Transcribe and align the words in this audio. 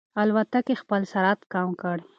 الوتکې 0.21 0.73
خپل 0.81 1.01
سرعت 1.11 1.39
کم 1.53 1.69
کړ. 1.81 1.97